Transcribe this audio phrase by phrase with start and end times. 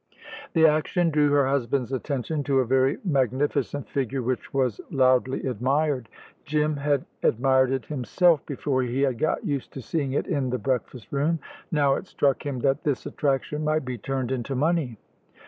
[0.53, 6.09] The action drew her husband's attention to a very magnificent figure which was loudly admired.
[6.43, 10.57] Jim had admired it himself before he had got used to seeing it in the
[10.57, 11.37] breakfast room.
[11.71, 14.97] Now it struck him that this attraction might be turned into money.